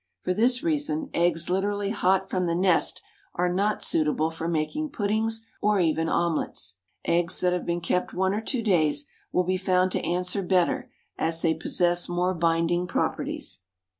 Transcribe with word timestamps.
For 0.23 0.33
this 0.33 0.63
reason 0.63 1.11
eggs 1.13 1.47
literally 1.47 1.91
hot 1.91 2.27
from 2.27 2.47
the 2.47 2.55
nest 2.55 3.03
are 3.35 3.53
not 3.53 3.83
suitable 3.83 4.31
for 4.31 4.47
making 4.47 4.89
puddings 4.89 5.45
or 5.61 5.79
even 5.79 6.09
omelets. 6.09 6.77
Eggs 7.05 7.39
that 7.41 7.53
have 7.53 7.67
been 7.67 7.81
kept 7.81 8.11
one 8.11 8.33
or 8.33 8.41
two 8.41 8.63
days 8.63 9.05
will 9.31 9.43
be 9.43 9.57
found 9.57 9.91
to 9.91 10.03
answer 10.03 10.41
better, 10.41 10.89
as 11.19 11.43
they 11.43 11.53
possess 11.53 12.09
more 12.09 12.33
binding 12.33 12.87
properties. 12.87 13.59